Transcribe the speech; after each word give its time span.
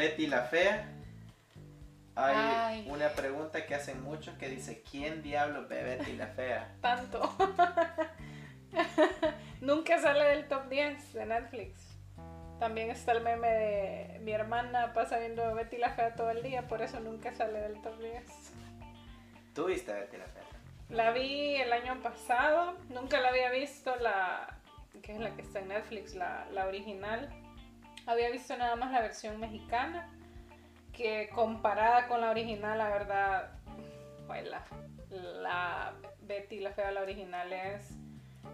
Betty 0.00 0.28
la 0.28 0.40
Fea. 0.44 0.88
Hay 2.14 2.34
Ay. 2.34 2.86
una 2.88 3.10
pregunta 3.10 3.66
que 3.66 3.74
hacen 3.74 4.02
muchos 4.02 4.34
que 4.38 4.48
dice, 4.48 4.82
¿quién 4.90 5.22
diablos 5.22 5.68
ve 5.68 5.82
Betty 5.82 6.14
la 6.14 6.26
Fea? 6.28 6.74
Tanto. 6.80 7.36
Nunca 9.60 10.00
sale 10.00 10.24
del 10.24 10.48
top 10.48 10.70
10 10.70 11.12
de 11.12 11.26
Netflix. 11.26 11.98
También 12.58 12.90
está 12.90 13.12
el 13.12 13.22
meme 13.22 13.48
de 13.48 14.18
mi 14.22 14.32
hermana 14.32 14.94
pasa 14.94 15.18
viendo 15.18 15.54
Betty 15.54 15.76
la 15.76 15.90
Fea 15.90 16.14
todo 16.14 16.30
el 16.30 16.42
día, 16.42 16.66
por 16.66 16.80
eso 16.80 16.98
nunca 17.00 17.34
sale 17.34 17.60
del 17.60 17.82
top 17.82 17.98
10. 17.98 18.24
¿Tú 19.54 19.66
viste 19.66 19.92
Betty 19.92 20.16
la 20.16 20.24
Fea? 20.28 20.42
La 20.88 21.10
vi 21.10 21.56
el 21.56 21.74
año 21.74 22.00
pasado, 22.02 22.78
nunca 22.88 23.20
la 23.20 23.28
había 23.28 23.50
visto, 23.50 23.94
la 23.96 24.60
que 25.02 25.12
es 25.12 25.20
la 25.20 25.36
que 25.36 25.42
está 25.42 25.58
en 25.58 25.68
Netflix, 25.68 26.14
la, 26.14 26.46
la 26.52 26.66
original. 26.66 27.28
Había 28.06 28.30
visto 28.30 28.56
nada 28.56 28.76
más 28.76 28.92
la 28.92 29.00
versión 29.00 29.38
mexicana, 29.38 30.08
que 30.92 31.28
comparada 31.34 32.08
con 32.08 32.20
la 32.20 32.30
original, 32.30 32.78
la 32.78 32.88
verdad, 32.88 33.58
pues 34.26 34.48
la, 34.48 34.64
la 35.10 35.94
Betty 36.22 36.60
la 36.60 36.72
Fea, 36.72 36.90
la 36.90 37.02
original 37.02 37.52
es 37.52 37.90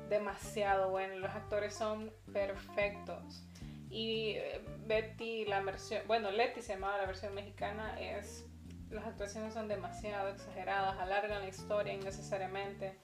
demasiado 0.08 0.90
buena, 0.90 1.14
los 1.16 1.30
actores 1.30 1.74
son 1.74 2.12
perfectos. 2.32 3.44
Y 3.90 4.32
eh, 4.36 4.60
Betty, 4.86 5.44
la 5.46 5.60
versión, 5.62 6.02
bueno, 6.06 6.30
Letty 6.30 6.60
se 6.60 6.74
llamaba 6.74 6.98
la 6.98 7.06
versión 7.06 7.34
mexicana, 7.34 7.98
es 8.00 8.44
las 8.90 9.06
actuaciones 9.06 9.54
son 9.54 9.68
demasiado 9.68 10.28
exageradas, 10.28 10.98
alargan 10.98 11.40
la 11.40 11.48
historia 11.48 11.92
innecesariamente. 11.92 12.96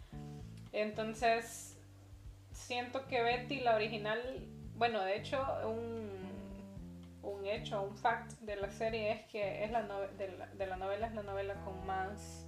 Entonces, 0.73 1.77
siento 2.53 3.07
que 3.07 3.23
Betty, 3.23 3.61
la 3.61 3.75
original, 3.75 4.47
bueno, 4.77 5.03
de 5.03 5.17
hecho, 5.17 5.45
un, 5.67 6.32
un 7.23 7.47
hecho, 7.47 7.83
un 7.83 7.97
fact 7.97 8.33
de 8.41 8.57
la 8.57 8.71
serie 8.71 9.13
es 9.13 9.27
que 9.27 9.65
es 9.65 9.71
la 9.71 9.83
de, 9.83 10.33
la, 10.33 10.47
de 10.47 10.67
la 10.67 10.77
novela 10.77 11.07
es 11.07 11.15
la 11.15 11.23
novela 11.23 11.55
con 11.65 11.87
más 11.87 12.47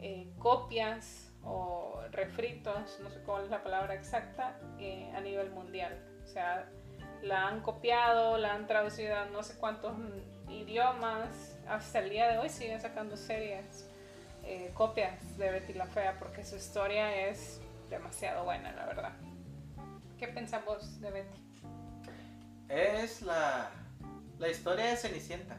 eh, 0.00 0.32
copias 0.38 1.32
o 1.44 2.00
refritos, 2.10 2.98
no 3.00 3.10
sé 3.10 3.20
cuál 3.22 3.44
es 3.44 3.50
la 3.50 3.62
palabra 3.62 3.94
exacta, 3.94 4.58
eh, 4.78 5.12
a 5.14 5.20
nivel 5.20 5.50
mundial. 5.50 5.96
O 6.24 6.26
sea, 6.26 6.68
la 7.22 7.48
han 7.48 7.60
copiado, 7.60 8.38
la 8.38 8.54
han 8.54 8.66
traducido 8.66 9.16
a 9.16 9.26
no 9.26 9.42
sé 9.42 9.56
cuántos 9.58 9.94
idiomas. 10.48 11.56
Hasta 11.68 12.00
el 12.00 12.10
día 12.10 12.28
de 12.28 12.38
hoy 12.38 12.48
siguen 12.48 12.80
sacando 12.80 13.16
series, 13.16 13.88
eh, 14.44 14.72
copias 14.74 15.38
de 15.38 15.50
Betty 15.50 15.74
la 15.74 15.86
Fea, 15.86 16.16
porque 16.18 16.44
su 16.44 16.56
historia 16.56 17.28
es 17.28 17.60
demasiado 17.88 18.44
buena, 18.44 18.72
la 18.72 18.86
verdad. 18.86 19.12
¿Qué 20.18 20.28
pensamos 20.28 21.00
de 21.00 21.10
Betty? 21.10 21.42
Es 22.68 23.22
la, 23.22 23.70
la 24.42 24.48
historia 24.48 24.86
de 24.86 24.96
Cenicienta. 24.96 25.56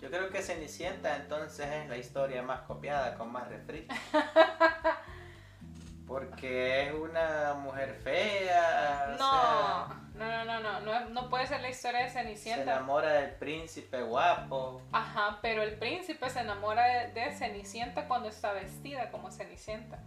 Yo 0.00 0.10
creo 0.10 0.28
que 0.30 0.42
Cenicienta 0.42 1.16
entonces 1.16 1.66
es 1.66 1.88
la 1.88 1.96
historia 1.96 2.42
más 2.42 2.60
copiada, 2.62 3.14
con 3.16 3.32
más 3.32 3.48
refritos. 3.48 3.96
Porque 6.06 6.88
es 6.88 6.92
una 6.94 7.54
mujer 7.54 7.94
fea. 8.02 9.06
o 9.06 9.10
No, 9.12 9.16
sea, 9.16 10.00
no, 10.14 10.44
no, 10.44 10.60
no, 10.60 10.80
no, 10.80 11.08
no, 11.10 11.30
puede 11.30 11.46
ser 11.46 11.60
la 11.62 11.70
historia 11.70 12.00
de 12.00 12.08
se 12.10 12.18
Cenicienta. 12.18 12.62
enamora 12.64 13.12
del 13.12 13.30
príncipe 13.36 14.02
guapo. 14.02 14.82
Ajá, 14.92 15.38
pero 15.40 15.62
el 15.62 15.78
príncipe 15.78 16.28
se 16.28 16.40
enamora 16.40 16.84
de, 16.84 17.12
de 17.12 17.32
Cenicienta 17.32 18.08
cuando 18.08 18.28
está 18.28 18.52
vestida 18.52 19.10
como 19.10 19.30
Cenicienta. 19.30 20.00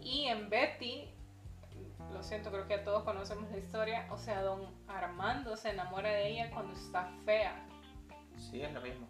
Y 0.00 0.26
en 0.26 0.50
Betty, 0.50 1.12
lo 2.12 2.22
siento, 2.22 2.50
creo 2.50 2.66
que 2.66 2.78
todos 2.78 3.04
conocemos 3.04 3.50
la 3.50 3.58
historia, 3.58 4.06
o 4.10 4.18
sea, 4.18 4.42
don 4.42 4.74
Armando 4.88 5.56
se 5.56 5.70
enamora 5.70 6.10
de 6.10 6.28
ella 6.28 6.50
cuando 6.50 6.74
está 6.74 7.10
fea. 7.24 7.54
Sí, 8.36 8.62
es 8.62 8.72
lo 8.72 8.80
mismo. 8.80 9.06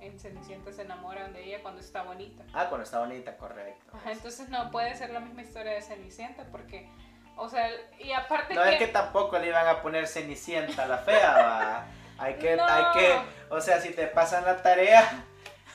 En 0.00 0.18
Cenicienta 0.18 0.72
se 0.72 0.82
enamoran 0.82 1.32
de 1.32 1.44
ella 1.44 1.58
cuando 1.62 1.80
está 1.80 2.02
bonita. 2.04 2.44
Ah, 2.54 2.66
cuando 2.68 2.84
está 2.84 3.00
bonita, 3.00 3.36
correcto. 3.36 3.96
Ajá, 3.96 4.12
entonces 4.12 4.48
no 4.48 4.70
puede 4.70 4.94
ser 4.94 5.10
la 5.10 5.18
misma 5.20 5.42
historia 5.42 5.72
de 5.72 5.82
Cenicienta 5.82 6.44
porque, 6.52 6.88
o 7.36 7.48
sea, 7.48 7.68
y 7.98 8.12
aparte 8.12 8.54
No 8.54 8.62
que... 8.62 8.70
es 8.74 8.78
que 8.78 8.86
tampoco 8.88 9.38
le 9.38 9.48
iban 9.48 9.66
a 9.66 9.82
poner 9.82 10.06
Cenicienta 10.06 10.84
a 10.84 10.86
la 10.86 10.98
fea, 10.98 11.36
va. 11.36 11.86
Hay 12.18 12.34
que, 12.36 12.54
No. 12.56 12.64
hay 12.64 12.84
que, 12.96 13.16
o 13.50 13.60
sea, 13.60 13.80
si 13.80 13.90
te 13.92 14.06
pasan 14.06 14.44
la 14.44 14.62
tarea, 14.62 15.24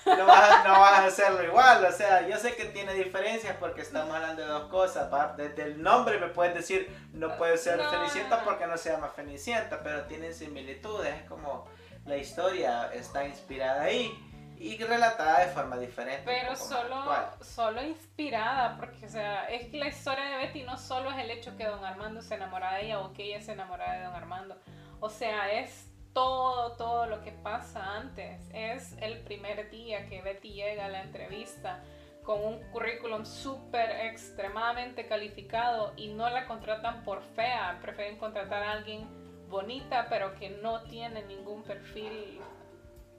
no 0.06 0.26
vas, 0.26 0.52
a- 0.52 0.64
no 0.68 0.80
vas 0.80 1.00
a 1.00 1.06
hacerlo 1.06 1.44
igual. 1.44 1.86
O 1.86 1.92
sea, 1.92 2.28
yo 2.28 2.38
sé 2.38 2.56
que 2.56 2.66
tiene 2.66 2.94
diferencias 2.94 3.56
porque 3.60 3.82
estamos 3.82 4.14
hablando 4.16 4.42
de 4.42 4.48
dos 4.48 4.70
cosas. 4.70 5.12
va. 5.14 5.34
Desde 5.38 5.64
el 5.64 5.82
nombre 5.82 6.18
me 6.20 6.28
puedes 6.28 6.54
decir, 6.54 6.90
no 7.14 7.36
puede 7.38 7.58
ser 7.58 7.78
No, 7.78 7.90
Cenicienta 7.90 8.44
porque 8.44 8.68
no 8.68 8.78
se 8.78 8.92
llama 8.92 9.10
Cenicienta, 9.16 9.82
pero 9.84 10.04
tienen 10.06 10.34
similitudes. 10.34 11.14
Es 11.16 11.30
como 11.30 11.68
la 12.06 12.18
historia 12.18 12.92
está 12.94 13.26
inspirada 13.26 13.84
ahí 13.84 14.12
y 14.58 14.78
relatada 14.84 15.46
de 15.46 15.48
forma 15.52 15.78
diferente. 15.78 16.24
Pero 16.26 16.56
solo, 16.56 17.04
solo 17.42 17.82
inspirada, 17.84 18.78
porque 18.78 19.06
o 19.06 19.10
sea, 19.10 19.46
es 19.50 19.70
que 19.70 19.78
la 19.78 19.88
historia 19.88 20.24
de 20.26 20.38
Betty 20.38 20.64
no 20.64 20.78
solo 20.78 21.12
es 21.12 21.18
el 21.18 21.32
hecho 21.32 21.56
que 21.58 21.66
don 21.66 21.84
Armando 21.84 22.22
se 22.22 22.36
enamora 22.36 22.74
de 22.76 22.86
ella 22.86 23.00
o 23.00 23.14
que 23.14 23.24
ella 23.24 23.42
se 23.42 23.54
enamora 23.54 23.92
de 23.94 24.04
don 24.06 24.14
Armando. 24.16 24.58
O 25.00 25.10
sea, 25.10 25.52
es 25.52 25.90
todo, 26.14 26.74
todo 26.74 27.08
lo 27.08 27.22
que 27.24 27.32
pasa 27.32 27.98
antes. 27.98 28.50
Es 28.54 28.96
el 29.02 29.20
primer 29.20 29.70
día 29.70 30.08
que 30.08 30.22
Betty 30.22 30.54
llega 30.54 30.86
a 30.86 30.90
la 30.90 31.02
entrevista 31.02 31.84
con 32.24 32.44
un 32.44 32.64
currículum 32.72 33.26
súper 33.26 33.90
extremadamente 34.08 35.08
calificado 35.08 35.94
y 35.98 36.14
no 36.14 36.30
la 36.30 36.46
contratan 36.48 37.04
por 37.04 37.22
fea, 37.22 37.80
prefieren 37.82 38.18
contratar 38.18 38.64
a 38.64 38.72
alguien 38.72 39.08
bonita 39.50 40.08
pero 40.10 40.34
que 40.36 40.50
no 40.50 40.82
tiene 40.84 41.24
ningún 41.26 41.62
perfil 41.64 42.40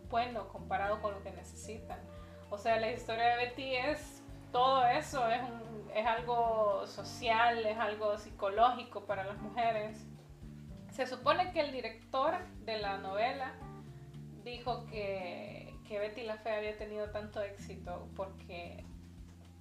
bueno 0.09 0.49
comparado 0.49 1.00
con 1.00 1.15
lo 1.15 1.22
que 1.22 1.31
necesitan. 1.32 2.00
O 2.50 2.59
sea, 2.59 2.78
la 2.78 2.93
historia 2.93 3.37
de 3.37 3.37
Betty 3.44 3.75
es 3.76 4.22
todo 4.53 4.87
eso, 4.87 5.21
es, 5.28 6.06
algo 6.06 6.87
social, 6.87 7.66
es 7.66 7.76
algo 7.76 8.16
psicológico 8.19 9.05
para 9.05 9.25
las 9.25 9.37
mujeres. 9.38 10.06
Se 10.94 11.09
supone 11.09 11.50
que 11.50 11.59
el 11.59 11.72
director 11.72 12.38
de 12.65 12.78
la 12.78 12.99
novela 12.99 13.53
dijo 14.44 14.87
que, 14.87 15.75
que 15.88 15.99
Betty 15.99 16.22
la 16.22 16.37
Fea 16.37 16.59
había 16.59 16.78
tenido 16.78 17.10
tanto 17.10 17.43
éxito 17.43 18.09
porque 18.15 18.84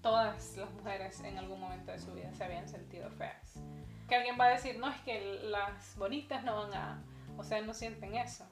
todas 0.04 0.56
las 0.58 0.70
mujeres 0.70 1.20
en 1.22 1.40
algún 1.40 1.60
momento 1.60 1.92
de 1.92 1.98
su 1.98 2.14
vida 2.14 2.32
se 2.36 2.44
habían 2.44 2.68
sentido 2.68 3.10
feas. 3.10 3.60
Que 4.08 4.14
alguien 4.14 4.38
va 4.40 4.46
a 4.46 4.50
decir, 4.50 4.78
no, 4.78 4.88
es 4.88 5.02
que 5.02 5.40
las 5.46 5.98
bonitas 5.98 6.44
no 6.44 6.56
van 6.56 6.74
a, 6.76 7.04
o 7.36 7.44
sea, 7.44 7.60
no 7.62 7.74
sienten 7.74 8.14
eso. 8.14 8.46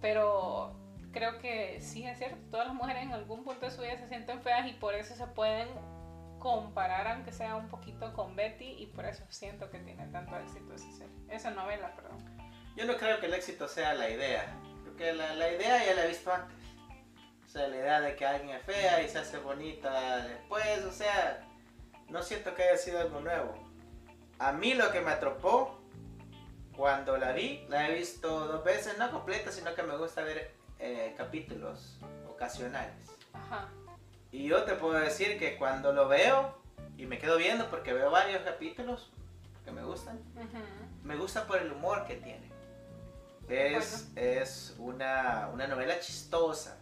Pero 0.00 0.74
creo 1.12 1.38
que 1.38 1.80
sí 1.80 2.04
es 2.04 2.18
cierto, 2.18 2.38
todas 2.50 2.66
las 2.66 2.74
mujeres 2.74 3.04
en 3.04 3.12
algún 3.12 3.44
punto 3.44 3.66
de 3.66 3.70
su 3.70 3.82
vida 3.82 3.96
se 3.96 4.08
sienten 4.08 4.42
feas 4.42 4.68
y 4.68 4.72
por 4.72 4.96
eso 4.96 5.14
se 5.14 5.28
pueden 5.28 5.68
comparar, 6.40 7.06
aunque 7.06 7.32
sea 7.32 7.54
un 7.54 7.68
poquito, 7.68 8.12
con 8.14 8.34
Betty 8.34 8.76
y 8.78 8.86
por 8.86 9.04
eso 9.04 9.24
siento 9.28 9.70
que 9.70 9.78
tiene 9.78 10.06
tanto 10.08 10.36
éxito 10.36 10.74
esa 10.74 10.90
serie. 10.90 11.14
Esa 11.28 11.50
novela, 11.52 11.94
perdón. 11.94 12.18
Yo 12.76 12.86
no 12.86 12.96
creo 12.96 13.20
que 13.20 13.26
el 13.26 13.34
éxito 13.34 13.68
sea 13.68 13.94
la 13.94 14.10
idea. 14.10 14.52
Porque 14.84 15.12
la, 15.12 15.34
la 15.34 15.52
idea 15.52 15.84
ya 15.84 15.94
la 15.94 16.04
he 16.04 16.08
visto 16.08 16.32
antes. 16.32 16.56
O 17.44 17.48
sea, 17.48 17.68
la 17.68 17.76
idea 17.76 18.00
de 18.00 18.16
que 18.16 18.26
alguien 18.26 18.56
es 18.56 18.62
fea 18.64 19.02
y 19.02 19.08
se 19.08 19.18
hace 19.18 19.38
bonita 19.38 20.22
después. 20.22 20.84
O 20.84 20.92
sea, 20.92 21.46
no 22.08 22.22
siento 22.22 22.54
que 22.54 22.62
haya 22.62 22.76
sido 22.76 23.00
algo 23.00 23.20
nuevo. 23.20 23.54
A 24.38 24.52
mí 24.52 24.74
lo 24.74 24.90
que 24.90 25.00
me 25.00 25.10
atropó 25.10 25.80
cuando 26.76 27.16
la 27.18 27.32
vi, 27.32 27.66
la 27.68 27.88
he 27.88 27.94
visto 27.94 28.46
dos 28.46 28.64
veces, 28.64 28.96
no 28.98 29.10
completa, 29.10 29.52
sino 29.52 29.74
que 29.74 29.82
me 29.82 29.96
gusta 29.96 30.22
ver 30.22 30.54
eh, 30.78 31.14
capítulos 31.16 31.98
ocasionales. 32.26 32.94
Ajá. 33.34 33.68
Y 34.32 34.46
yo 34.48 34.62
te 34.64 34.74
puedo 34.74 34.94
decir 34.98 35.38
que 35.38 35.56
cuando 35.56 35.92
lo 35.92 36.08
veo, 36.08 36.54
y 36.96 37.06
me 37.06 37.18
quedo 37.18 37.36
viendo 37.36 37.68
porque 37.70 37.92
veo 37.92 38.10
varios 38.10 38.42
capítulos 38.42 39.10
que 39.64 39.70
me 39.72 39.82
gustan, 39.82 40.20
me 41.04 41.16
gusta 41.16 41.46
por 41.46 41.58
el 41.58 41.72
humor 41.72 42.04
que 42.06 42.16
tiene. 42.16 42.50
Es, 43.48 44.08
es 44.16 44.74
una, 44.78 45.48
una 45.52 45.66
novela 45.66 45.98
chistosa. 45.98 46.76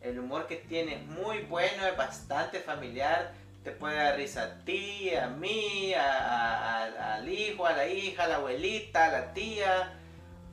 El 0.00 0.18
humor 0.18 0.46
que 0.46 0.56
tiene 0.56 0.94
es 0.96 1.06
muy 1.06 1.42
bueno, 1.42 1.86
es 1.86 1.96
bastante 1.96 2.60
familiar. 2.60 3.32
Te 3.62 3.70
puede 3.72 3.96
dar 3.96 4.16
risa 4.16 4.42
a 4.44 4.64
ti, 4.64 5.14
a 5.14 5.28
mí, 5.28 5.92
a- 5.94 6.00
a- 6.18 6.84
a- 6.84 7.14
al 7.16 7.28
hijo, 7.28 7.66
a 7.66 7.72
la 7.72 7.86
hija, 7.86 8.24
a 8.24 8.28
la 8.28 8.36
abuelita, 8.36 9.04
a 9.06 9.12
la 9.12 9.32
tía, 9.34 9.92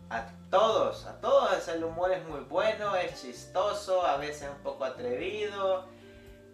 a 0.10 0.28
todos. 0.52 1.06
A 1.06 1.20
todos 1.22 1.68
el 1.70 1.84
humor 1.84 2.12
es 2.12 2.24
muy 2.28 2.42
bueno, 2.42 2.96
es 2.96 3.22
chistoso, 3.22 4.06
a 4.06 4.18
veces 4.18 4.50
un 4.56 4.62
poco 4.62 4.84
atrevido. 4.86 5.88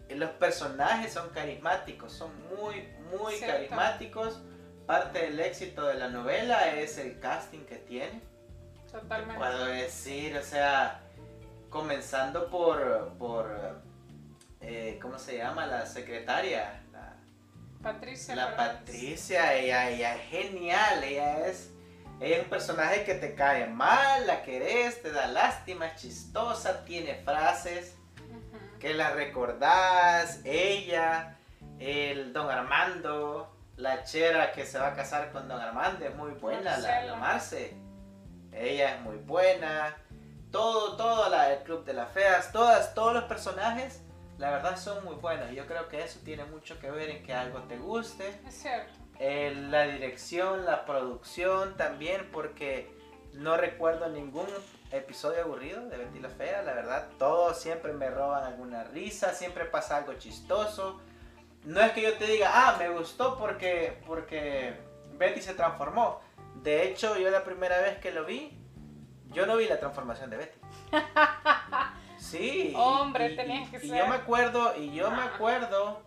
Los 0.10 0.30
personajes 0.32 1.14
son 1.14 1.30
carismáticos, 1.30 2.12
son 2.14 2.32
muy, 2.50 2.88
muy 3.12 3.36
Cierto. 3.36 3.56
carismáticos. 3.56 4.42
Parte 4.86 5.20
del 5.20 5.40
éxito 5.40 5.88
de 5.88 5.96
la 5.96 6.10
novela 6.10 6.76
es 6.76 6.98
el 7.00 7.20
casting 7.20 7.66
que 7.66 7.78
tiene. 7.78 8.22
Totalmente. 8.92 9.36
Puedo 9.38 9.66
decir, 9.66 10.38
o 10.38 10.44
sea, 10.44 11.02
comenzando 11.70 12.50
por, 12.50 13.14
por 13.18 13.82
eh, 14.62 15.00
¿cómo 15.02 15.18
se 15.18 15.38
llama? 15.38 15.66
La 15.66 15.86
secretaria, 15.88 16.82
la, 16.92 17.16
Patricia. 17.82 18.36
la. 18.36 18.56
Patricia, 18.56 19.54
ella, 19.56 19.90
ella 19.90 20.16
es 20.16 20.30
genial, 20.30 21.04
ella 21.04 21.48
es, 21.48 21.72
Ella 22.22 22.38
es 22.38 22.44
un 22.44 22.50
personaje 22.50 23.04
que 23.04 23.16
te 23.16 23.36
cae 23.36 23.68
mal, 23.68 24.26
la 24.28 24.44
querés, 24.44 25.02
te 25.02 25.12
da 25.12 25.28
lástima, 25.28 25.88
es 25.88 26.02
chistosa, 26.02 26.86
tiene 26.86 27.16
frases. 27.16 27.98
Que 28.86 28.94
la 28.94 29.10
recordás, 29.14 30.42
ella, 30.46 31.38
el 31.80 32.34
don 32.34 32.52
Armando, 32.52 33.52
la 33.78 34.04
chera 34.04 34.52
que 34.52 34.64
se 34.64 34.78
va 34.78 34.90
a 34.90 34.94
casar 34.94 35.32
con 35.32 35.48
don 35.48 35.60
Armando, 35.60 36.06
es 36.06 36.14
muy 36.14 36.34
buena, 36.34 36.78
la, 36.78 37.04
la. 37.04 37.16
Marce. 37.16 37.76
Ella 38.52 38.94
es 38.94 39.02
muy 39.02 39.18
buena. 39.18 39.98
Todo, 40.52 40.98
todo 40.98 41.32
la, 41.32 41.52
el 41.52 41.64
Club 41.64 41.84
de 41.84 41.94
las 41.94 42.12
Feas, 42.12 42.52
todas, 42.52 42.94
todos 42.94 43.16
los 43.16 43.24
personajes, 43.24 44.04
la 44.38 44.52
verdad 44.52 44.78
son 44.78 45.04
muy 45.04 45.16
buenos. 45.16 45.50
Yo 45.50 45.66
creo 45.66 45.88
que 45.88 46.04
eso 46.04 46.20
tiene 46.24 46.46
mucho 46.46 46.78
que 46.78 46.92
ver 46.92 47.10
en 47.10 47.24
que 47.24 47.34
algo 47.34 47.64
te 47.64 47.80
guste. 47.80 48.40
Es 48.48 48.54
cierto. 48.54 48.94
Eh, 49.18 49.52
la 49.68 49.88
dirección, 49.88 50.64
la 50.64 50.86
producción 50.86 51.76
también, 51.76 52.30
porque 52.32 52.96
no 53.36 53.58
recuerdo 53.58 54.08
ningún 54.10 54.48
episodio 54.92 55.44
aburrido 55.44 55.86
de 55.88 55.98
Betty 55.98 56.20
la 56.20 56.30
Fea, 56.30 56.62
la 56.64 56.74
verdad, 56.74 57.08
todos 57.20 57.60
siempre 57.60 57.94
me 57.94 58.10
roban 58.10 58.44
alguna 58.44 58.84
risa, 58.84 59.34
siempre 59.34 59.66
pasa 59.66 59.98
algo 59.98 60.14
chistoso. 60.14 61.00
No 61.64 61.82
es 61.82 61.92
que 61.94 62.02
yo 62.02 62.14
te 62.18 62.26
diga, 62.28 62.52
ah, 62.54 62.76
me 62.78 62.90
gustó 62.90 63.38
porque, 63.38 64.02
porque 64.06 64.80
Betty 65.18 65.42
se 65.42 65.54
transformó. 65.54 66.22
De 66.62 66.84
hecho, 66.88 67.18
yo 67.18 67.30
la 67.30 67.44
primera 67.44 67.80
vez 67.82 67.98
que 67.98 68.12
lo 68.12 68.26
vi, 68.26 68.58
yo 69.32 69.46
no 69.46 69.58
vi 69.58 69.68
la 69.68 69.80
transformación 69.80 70.30
de 70.30 70.38
Betty. 70.38 70.60
Sí. 72.18 72.74
Hombre, 72.76 73.34
y- 73.34 73.36
tenías 73.36 73.70
que 73.70 73.78
y 73.78 73.90
ser. 73.90 74.00
yo 74.00 74.08
me 74.08 74.16
acuerdo, 74.16 74.76
y 74.78 74.94
yo 74.96 75.12
me 75.12 75.22
acuerdo 75.22 76.02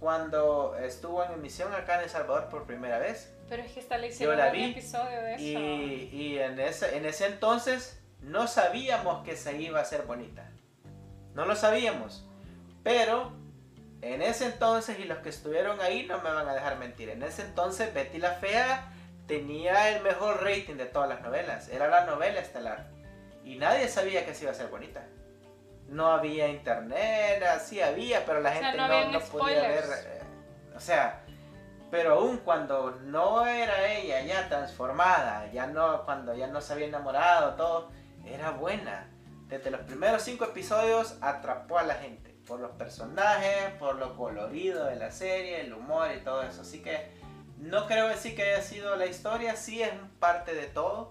cuando 0.00 0.76
estuvo 0.78 1.24
en 1.24 1.32
emisión 1.32 1.74
acá 1.74 1.96
en 1.96 2.04
El 2.04 2.10
Salvador 2.10 2.48
por 2.48 2.66
primera 2.66 2.98
vez. 2.98 3.34
Pero 3.48 3.62
es 3.62 3.72
que 3.72 3.80
hasta 3.80 3.98
le 3.98 4.08
hicieron 4.08 4.38
la 4.38 4.46
un 4.46 4.52
vi 4.52 4.64
episodio 4.70 5.22
de 5.22 5.34
eso. 5.34 5.42
Y, 5.42 6.08
y 6.12 6.38
en, 6.38 6.60
ese, 6.60 6.96
en 6.96 7.06
ese 7.06 7.26
entonces 7.26 8.00
no 8.20 8.46
sabíamos 8.46 9.24
que 9.24 9.36
se 9.36 9.56
iba 9.60 9.78
a 9.78 9.82
hacer 9.82 10.02
bonita. 10.02 10.50
No 11.34 11.44
lo 11.44 11.56
sabíamos. 11.56 12.26
Pero 12.82 13.32
en 14.02 14.22
ese 14.22 14.46
entonces, 14.46 14.98
y 14.98 15.04
los 15.04 15.18
que 15.18 15.30
estuvieron 15.30 15.80
ahí 15.80 16.06
no 16.06 16.18
me 16.18 16.30
van 16.30 16.48
a 16.48 16.54
dejar 16.54 16.78
mentir, 16.78 17.08
en 17.08 17.22
ese 17.22 17.42
entonces 17.42 17.92
Betty 17.92 18.18
la 18.18 18.32
Fea 18.32 18.92
tenía 19.26 19.90
el 19.90 20.02
mejor 20.02 20.42
rating 20.42 20.76
de 20.76 20.86
todas 20.86 21.08
las 21.08 21.20
novelas. 21.22 21.68
Era 21.68 21.88
la 21.88 22.06
novela 22.06 22.40
estelar. 22.40 22.86
Y 23.44 23.56
nadie 23.56 23.88
sabía 23.88 24.24
que 24.24 24.34
se 24.34 24.44
iba 24.44 24.52
a 24.52 24.54
hacer 24.54 24.68
bonita. 24.68 25.06
No 25.88 26.12
había 26.12 26.48
internet, 26.48 27.42
sí 27.64 27.80
había, 27.80 28.24
pero 28.26 28.40
la 28.40 28.50
O 28.50 28.52
sea, 28.52 28.62
gente 28.62 28.76
no 28.78 28.88
no, 28.88 28.94
habían 28.94 29.12
no 29.12 29.20
podía 29.20 29.62
ver. 29.62 29.84
eh, 30.06 30.22
o 30.76 30.80
sea, 30.80 31.22
pero 31.90 32.14
aún 32.14 32.38
cuando 32.38 32.98
no 33.04 33.46
era 33.46 33.88
ella 33.90 34.20
ya 34.22 34.48
transformada, 34.48 35.50
ya 35.50 35.66
no, 35.66 36.04
cuando 36.04 36.34
ya 36.34 36.46
no 36.46 36.60
se 36.60 36.74
había 36.74 36.86
enamorado, 36.86 37.54
todo, 37.54 37.90
era 38.26 38.50
buena. 38.50 39.08
Desde 39.48 39.70
los 39.70 39.80
primeros 39.80 40.22
cinco 40.22 40.44
episodios 40.44 41.16
atrapó 41.22 41.78
a 41.78 41.82
la 41.84 41.94
gente. 41.94 42.34
Por 42.46 42.60
los 42.60 42.72
personajes, 42.72 43.70
por 43.78 43.96
lo 43.96 44.14
colorido 44.16 44.84
de 44.86 44.96
la 44.96 45.10
serie, 45.10 45.60
el 45.62 45.72
humor 45.72 46.08
y 46.14 46.20
todo 46.20 46.42
eso. 46.42 46.60
Así 46.62 46.82
que 46.82 47.10
no 47.56 47.86
creo 47.86 48.08
decir 48.08 48.36
que 48.36 48.42
haya 48.42 48.62
sido 48.62 48.94
la 48.96 49.06
historia, 49.06 49.56
sí 49.56 49.82
es 49.82 49.90
parte 50.18 50.54
de 50.54 50.66
todo, 50.66 51.10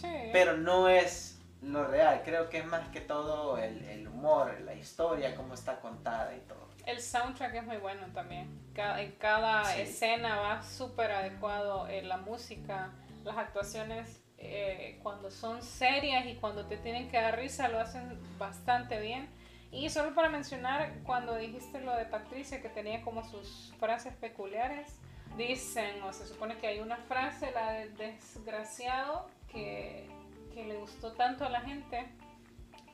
Sí. 0.00 0.08
pero 0.32 0.56
no 0.56 0.88
es 0.88 1.31
lo 1.62 1.84
real. 1.86 2.22
Creo 2.24 2.48
que 2.48 2.58
es 2.58 2.66
más 2.66 2.88
que 2.88 3.00
todo 3.00 3.58
el, 3.58 3.82
el 3.84 4.08
humor, 4.08 4.60
la 4.62 4.74
historia, 4.74 5.34
cómo 5.36 5.54
está 5.54 5.80
contada 5.80 6.34
y 6.36 6.40
todo. 6.40 6.68
El 6.86 7.00
soundtrack 7.00 7.54
es 7.54 7.64
muy 7.64 7.76
bueno 7.76 8.06
también. 8.12 8.60
Ca- 8.74 9.00
en 9.00 9.12
cada 9.12 9.64
Sí. 9.64 9.82
escena 9.82 10.36
va 10.40 10.62
súper 10.62 11.12
adecuado 11.12 11.86
eh, 11.88 12.02
la 12.02 12.16
música, 12.18 12.90
las 13.24 13.36
actuaciones. 13.36 14.18
eh, 14.44 14.98
cuando 15.04 15.30
son 15.30 15.62
serias 15.62 16.26
y 16.26 16.34
cuando 16.34 16.66
te 16.66 16.76
tienen 16.76 17.08
que 17.08 17.16
dar 17.16 17.38
risa 17.38 17.68
lo 17.68 17.78
hacen 17.78 18.18
bastante 18.38 18.98
bien. 19.00 19.28
Y 19.70 19.88
solo 19.88 20.16
para 20.16 20.28
mencionar, 20.30 20.94
cuando 21.04 21.36
dijiste 21.36 21.80
lo 21.80 21.94
de 21.94 22.06
Patricia, 22.06 22.60
que 22.60 22.68
tenía 22.68 23.02
como 23.02 23.22
sus 23.22 23.72
frases 23.78 24.12
peculiares, 24.16 24.98
dicen, 25.36 26.02
o 26.02 26.12
se 26.12 26.26
supone 26.26 26.58
que 26.58 26.66
hay 26.66 26.80
una 26.80 26.96
frase, 26.96 27.52
la 27.52 27.70
del 27.70 27.96
desgraciado, 27.96 29.28
que, 29.48 30.08
que 30.52 30.64
le 30.64 30.76
gustó 30.76 31.12
tanto 31.12 31.44
a 31.44 31.48
la 31.48 31.60
gente, 31.60 32.06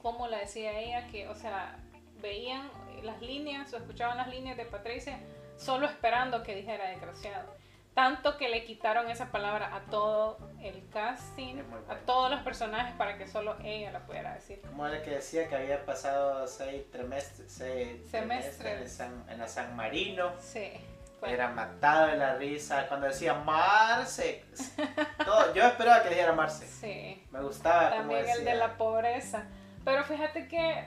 como 0.03 0.29
la 0.29 0.39
decía 0.39 0.79
ella, 0.79 1.07
que, 1.09 1.29
o 1.29 1.35
sea, 1.35 1.77
veían 2.21 2.71
las 3.03 3.21
líneas 3.21 3.73
o 3.73 3.77
escuchaban 3.77 4.17
las 4.17 4.29
líneas 4.29 4.57
de 4.57 4.65
Patricia 4.65 5.19
solo 5.57 5.87
esperando 5.87 6.43
que 6.43 6.55
dijera 6.55 6.89
desgraciado. 6.91 7.57
Tanto 7.95 8.37
que 8.37 8.49
le 8.49 8.65
quitaron 8.65 9.11
esa 9.11 9.33
palabra 9.33 9.75
a 9.75 9.81
todo 9.91 10.39
el 10.63 10.89
casting, 10.91 11.57
a 11.89 11.97
todos 12.07 12.31
los 12.31 12.41
personajes 12.43 12.95
para 12.95 13.19
que 13.19 13.27
solo 13.27 13.57
ella 13.65 13.91
la 13.91 14.07
pudiera 14.07 14.35
decir. 14.35 14.61
Como 14.61 14.87
el 14.87 15.03
que 15.03 15.11
decía 15.11 15.49
que 15.49 15.57
había 15.57 15.85
pasado 15.85 16.47
seis 16.47 16.89
trimestres, 16.93 17.51
seis 17.51 18.09
Semestres. 18.09 18.59
trimestres 18.59 18.81
en, 18.83 18.89
San, 18.89 19.25
en 19.29 19.39
la 19.39 19.49
San 19.49 19.75
Marino. 19.75 20.31
Sí. 20.39 20.71
Bueno, 21.21 21.35
Era 21.35 21.49
matado 21.49 22.07
de 22.07 22.17
la 22.17 22.35
risa 22.37 22.87
cuando 22.89 23.07
decía 23.07 23.35
Marce. 23.35 24.45
Todo, 25.25 25.55
yo 25.55 25.65
esperaba 25.65 26.03
que 26.03 26.11
dijera 26.11 26.33
Marce. 26.33 26.67
Sí. 26.67 27.27
Me 27.31 27.41
gustaba 27.41 27.91
También 27.91 28.29
el 28.29 28.45
de 28.45 28.55
la 28.55 28.77
pobreza. 28.77 29.47
Pero 29.85 30.05
fíjate 30.05 30.49
que 30.49 30.87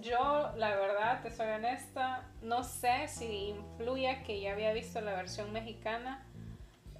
yo, 0.00 0.52
la 0.56 0.74
verdad, 0.76 1.22
te 1.22 1.30
soy 1.30 1.48
honesta, 1.48 2.24
no 2.42 2.64
sé 2.64 3.08
si 3.08 3.50
influye 3.50 4.22
que 4.24 4.40
ya 4.40 4.52
había 4.52 4.72
visto 4.72 5.00
la 5.00 5.12
versión 5.14 5.52
mexicana. 5.52 6.24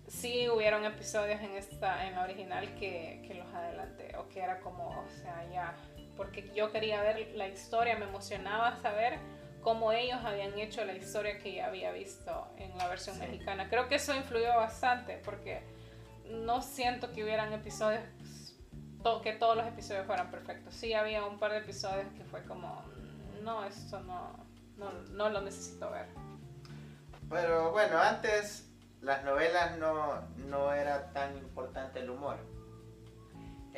Sí 0.06 0.48
hubieron 0.48 0.84
episodios 0.84 1.40
en 1.40 1.52
esta, 1.56 2.06
en 2.06 2.14
la 2.14 2.22
original 2.22 2.74
que, 2.74 3.22
que 3.26 3.34
los 3.34 3.46
adelanté, 3.54 4.16
o 4.16 4.28
que 4.28 4.40
era 4.40 4.60
como, 4.60 4.88
o 4.88 5.08
sea, 5.22 5.44
ya, 5.52 5.74
porque 6.16 6.50
yo 6.54 6.72
quería 6.72 7.02
ver 7.02 7.32
la 7.34 7.46
historia, 7.46 7.96
me 7.96 8.06
emocionaba 8.06 8.76
saber 8.76 9.18
cómo 9.62 9.92
ellos 9.92 10.18
habían 10.24 10.58
hecho 10.58 10.84
la 10.84 10.94
historia 10.94 11.38
que 11.38 11.54
ya 11.54 11.66
había 11.66 11.92
visto 11.92 12.48
en 12.56 12.76
la 12.78 12.88
versión 12.88 13.16
Sí. 13.16 13.22
mexicana. 13.22 13.68
Creo 13.68 13.88
que 13.88 13.96
eso 13.96 14.14
influyó 14.14 14.48
bastante, 14.56 15.20
porque 15.24 15.62
no 16.26 16.62
siento 16.62 17.12
que 17.12 17.24
hubieran 17.24 17.52
episodios 17.52 18.02
que 19.22 19.32
todos 19.32 19.56
los 19.56 19.66
episodios 19.66 20.04
fueran 20.06 20.30
perfectos. 20.30 20.74
Sí 20.74 20.92
había 20.92 21.24
un 21.24 21.38
par 21.38 21.52
de 21.52 21.58
episodios 21.58 22.06
que 22.16 22.24
fue 22.24 22.42
como, 22.44 22.82
"Mm, 22.82 23.42
no, 23.44 23.64
esto 23.64 24.00
no, 24.00 24.34
no, 24.76 24.92
no 24.92 25.30
lo 25.30 25.40
necesito 25.40 25.90
ver. 25.90 26.06
Pero 27.30 27.70
bueno, 27.72 27.98
antes 27.98 28.68
las 29.00 29.24
novelas 29.24 29.78
no, 29.78 30.20
no 30.48 30.72
era 30.74 31.10
tan 31.12 31.36
importante 31.38 32.00
el 32.00 32.10
humor. 32.10 32.36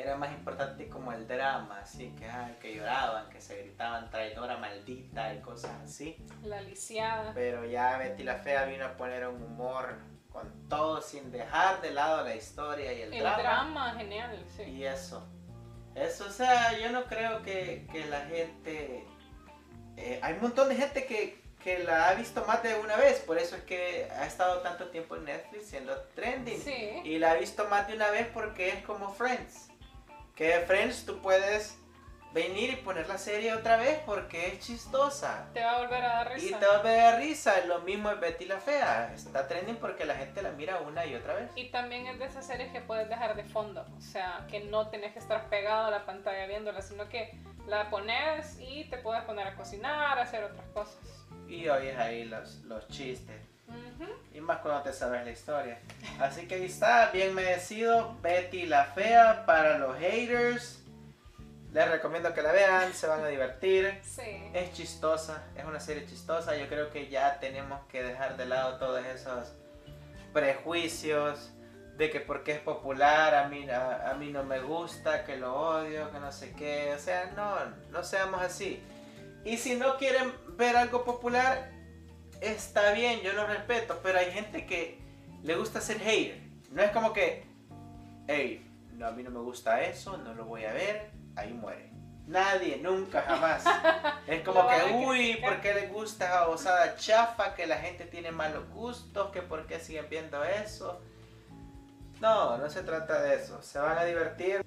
Era 0.01 0.17
más 0.17 0.33
importante 0.33 0.89
como 0.89 1.13
el 1.13 1.27
drama, 1.29 1.81
así 1.83 2.15
que, 2.19 2.25
ay, 2.29 2.57
que 2.61 2.75
lloraban, 2.75 3.29
que 3.29 3.41
se 3.41 3.63
gritaban 3.63 4.11
traidora 4.11 4.57
maldita 4.57 5.35
y 5.35 5.41
cosas 5.41 5.73
así. 5.85 6.17
La 6.43 6.61
lisiada. 6.63 7.33
Pero 7.35 7.65
ya 7.65 7.99
Betty 7.99 8.23
la 8.23 8.37
Fea 8.37 8.65
vino 8.65 8.85
a 8.87 8.97
poner 8.97 9.27
un 9.29 9.43
humor 9.43 9.99
con 10.33 10.69
todo 10.69 11.03
sin 11.03 11.31
dejar 11.31 11.81
de 11.83 11.91
lado 11.91 12.25
la 12.25 12.35
historia 12.35 12.93
y 12.93 13.03
el, 13.03 13.13
El 13.15 13.23
drama, 13.23 13.95
genial, 13.95 14.45
sí. 14.57 14.63
Y 14.63 14.85
eso. 14.85 15.27
Eso, 15.95 16.27
o 16.27 16.31
sea, 16.31 16.79
yo 16.79 16.91
no 16.93 17.05
creo 17.05 17.43
que, 17.43 17.87
que 17.91 18.07
la 18.07 18.21
gente... 18.27 19.05
eh, 19.97 20.21
hay 20.23 20.35
un 20.35 20.41
montón 20.41 20.69
de 20.69 20.77
gente 20.77 21.05
que, 21.05 21.43
que 21.63 21.81
la 21.81 22.09
ha 22.09 22.15
visto 22.15 22.45
más 22.47 22.63
de 22.63 22.77
una 22.77 22.97
vez, 22.97 23.19
por 23.21 23.37
eso 23.39 23.57
es 23.57 23.63
que 23.65 24.09
ha 24.17 24.25
estado 24.25 24.61
tanto 24.61 24.89
tiempo 24.91 25.17
en 25.17 25.25
Netflix 25.25 25.67
siendo 25.67 25.95
trending. 26.15 26.61
Sí, 26.61 27.03
Y 27.05 27.19
la 27.19 27.33
ha 27.33 27.35
visto 27.35 27.67
más 27.69 27.89
de 27.89 27.95
una 27.95 28.09
vez 28.11 28.29
porque 28.33 28.69
es 28.69 28.85
como 28.85 29.13
Friends. 29.13 29.69
Que 30.41 30.59
Friends 30.67 31.05
tú 31.05 31.21
puedes 31.21 31.77
venir 32.33 32.71
y 32.71 32.77
poner 32.77 33.07
la 33.09 33.19
serie 33.19 33.53
otra 33.53 33.77
vez 33.77 33.99
porque 34.07 34.47
es 34.47 34.61
chistosa. 34.61 35.51
te 35.53 35.63
va 35.63 35.73
a 35.73 35.79
volver 35.83 36.03
a 36.03 36.09
dar 36.09 36.33
Y 36.33 36.35
risa. 36.41 36.59
te 36.59 36.67
va 36.67 36.79
a 36.79 36.83
dar 36.83 37.19
risa, 37.19 37.61
lo 37.67 37.81
mismo 37.81 38.11
es 38.11 38.19
Betty 38.21 38.47
la 38.47 38.59
Fea. 38.59 39.13
Está 39.15 39.47
trending 39.47 39.77
porque 39.77 40.07
la 40.07 40.15
gente 40.15 40.41
la 40.41 40.53
mira 40.53 40.79
una 40.79 41.05
y 41.05 41.15
otra 41.15 41.35
vez. 41.35 41.51
Y 41.57 41.67
también 41.71 42.07
es 42.07 42.19
de 42.19 42.25
esas 42.25 42.47
series 42.47 42.73
que 42.73 42.81
puedes 42.81 43.07
dejar 43.11 43.37
de 43.37 43.45
fondo, 43.45 43.85
o 43.99 44.01
sea, 44.01 44.47
que 44.49 44.61
no 44.61 44.89
tenés 44.89 45.13
que 45.13 45.19
estar 45.19 45.51
pegado 45.51 45.89
a 45.89 45.91
la 45.91 46.07
pantalla 46.07 46.47
viéndola, 46.47 46.81
sino 46.81 47.07
que 47.11 47.39
la 47.67 47.91
pones 47.91 48.59
y 48.61 48.85
te 48.85 48.97
puedes 48.97 49.23
poner 49.25 49.47
a 49.47 49.55
cocinar, 49.57 50.19
a 50.19 50.23
hacer 50.23 50.43
otras 50.43 50.67
cosas. 50.69 50.97
Y 51.51 51.69
oyes 51.69 51.99
ahí 51.99 52.25
los, 52.27 52.61
los 52.65 52.87
chistes. 52.89 53.41
Y 54.33 54.41
más 54.41 54.59
cuando 54.59 54.83
te 54.83 54.93
sabes 54.93 55.25
la 55.25 55.33
historia. 55.33 55.79
Así 56.21 56.47
que 56.47 56.55
ahí 56.55 56.65
está, 56.67 57.11
bien 57.11 57.35
merecido. 57.35 58.17
Betty 58.23 58.67
la 58.67 58.85
Fea 58.85 59.45
para 59.47 59.79
los 59.79 59.97
haters. 59.99 60.85
Les 61.73 61.89
recomiendo 61.89 62.33
que 62.33 62.43
la 62.43 62.53
vean, 62.53 62.93
se 62.95 63.09
van 63.09 63.25
a 63.25 63.29
divertir. 63.29 63.99
Sí. 64.03 64.51
Es 64.55 64.73
chistosa, 64.73 65.43
es 65.57 65.65
una 65.65 65.81
serie 65.81 66.07
chistosa. 66.07 66.57
Yo 66.57 66.69
creo 66.69 66.91
que 66.91 67.09
ya 67.09 67.41
tenemos 67.41 67.81
que 67.87 68.03
dejar 68.03 68.37
de 68.37 68.47
lado 68.47 68.79
todos 68.79 69.05
esos 69.07 69.53
prejuicios 70.33 71.51
de 71.97 72.11
que 72.11 72.21
porque 72.21 72.53
es 72.53 72.61
popular 72.61 73.35
a 73.35 73.49
mí, 73.49 73.69
a, 73.69 74.11
a 74.11 74.15
mí 74.15 74.31
no 74.31 74.45
me 74.45 74.61
gusta, 74.61 75.25
que 75.25 75.37
lo 75.37 75.55
odio, 75.55 76.11
que 76.13 76.19
no 76.21 76.31
sé 76.31 76.53
qué. 76.53 76.95
O 76.97 76.99
sea, 76.99 77.33
no, 77.37 77.57
no 77.91 78.05
seamos 78.05 78.41
así. 78.41 78.81
Y 79.45 79.57
si 79.57 79.75
no 79.75 79.97
quieren 79.97 80.33
ver 80.61 80.77
algo 80.77 81.05
popular, 81.05 81.73
está 82.41 82.93
bien, 82.93 83.21
yo 83.21 83.33
lo 83.33 83.47
respeto, 83.49 83.99
pero 84.03 84.21
hay 84.21 84.31
gente 84.31 84.67
que 84.67 85.01
le 85.43 85.57
gusta 85.57 85.81
ser 85.81 85.99
hater. 85.99 86.39
No 86.71 86.83
es 86.83 86.93
como 86.93 87.13
que 87.13 87.51
hey, 88.29 88.65
no, 88.93 89.07
a 89.07 89.11
mí 89.11 89.23
no 89.23 89.31
me 89.31 89.41
gusta 89.41 89.83
eso, 89.83 90.17
no 90.19 90.35
lo 90.35 90.45
voy 90.45 90.65
a 90.65 90.73
ver, 90.73 91.11
ahí 91.35 91.53
muere. 91.53 91.91
Nadie, 92.27 92.77
nunca, 92.77 93.23
jamás. 93.23 93.65
Es 94.29 94.43
como 94.43 94.69
que, 94.69 94.93
uy. 94.93 95.39
¿por 95.43 95.61
qué 95.61 95.75
les 95.75 95.93
gusta 95.93 96.27
esa 96.27 96.49
osada 96.49 96.95
chafa? 96.95 97.55
Que 97.57 97.67
la 97.67 97.79
gente 97.79 98.05
tiene 98.05 98.31
malos 98.31 98.69
gustos, 98.71 99.33
que 99.33 99.43
por 99.43 99.67
qué 99.67 99.81
siguen 99.81 100.07
viendo 100.09 100.45
eso. 100.45 101.01
No, 102.21 102.57
no 102.57 102.71
se 102.71 102.83
trata 102.83 103.21
de 103.21 103.35
eso. 103.35 103.61
Se 103.63 103.81
van 103.81 103.99
a 103.99 104.05
divertir. 104.05 104.65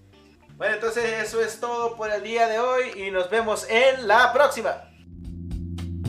Bueno, 0.57 0.75
entonces 0.75 1.05
eso 1.23 1.39
es 1.39 1.61
todo 1.61 1.95
por 1.95 2.11
el 2.11 2.21
día 2.23 2.47
de 2.47 2.59
hoy 2.59 2.91
y 2.95 3.11
nos 3.11 3.29
vemos 3.29 3.65
en 3.69 4.09
la 4.09 4.33
próxima. 4.33 4.89